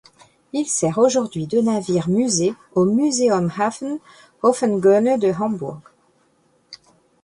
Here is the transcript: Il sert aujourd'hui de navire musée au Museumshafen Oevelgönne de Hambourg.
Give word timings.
Il 0.51 0.65
sert 0.65 0.97
aujourd'hui 0.97 1.45
de 1.45 1.61
navire 1.61 2.09
musée 2.09 2.55
au 2.73 2.85
Museumshafen 2.85 3.99
Oevelgönne 4.41 5.19
de 5.19 5.31
Hambourg. 5.31 5.79